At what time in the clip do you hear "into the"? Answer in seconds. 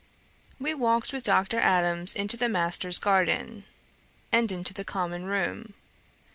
2.15-2.49, 4.51-4.83